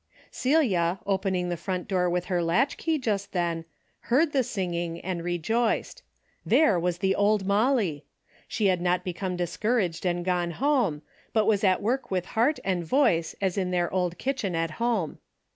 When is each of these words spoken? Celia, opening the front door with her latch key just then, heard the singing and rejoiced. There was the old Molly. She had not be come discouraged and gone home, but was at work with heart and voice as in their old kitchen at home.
Celia, 0.31 0.99
opening 1.05 1.49
the 1.49 1.55
front 1.57 1.87
door 1.87 2.09
with 2.09 2.25
her 2.25 2.41
latch 2.41 2.75
key 2.75 2.97
just 2.97 3.33
then, 3.33 3.65
heard 4.09 4.31
the 4.33 4.41
singing 4.41 4.99
and 5.01 5.23
rejoiced. 5.23 6.01
There 6.43 6.79
was 6.79 6.97
the 6.97 7.13
old 7.13 7.45
Molly. 7.45 8.05
She 8.47 8.65
had 8.65 8.81
not 8.81 9.03
be 9.03 9.13
come 9.13 9.35
discouraged 9.35 10.03
and 10.03 10.25
gone 10.25 10.53
home, 10.57 11.03
but 11.33 11.45
was 11.45 11.63
at 11.63 11.83
work 11.83 12.09
with 12.09 12.25
heart 12.33 12.59
and 12.63 12.83
voice 12.83 13.35
as 13.41 13.59
in 13.59 13.69
their 13.69 13.93
old 13.93 14.17
kitchen 14.17 14.55
at 14.55 14.71
home. 14.81 15.19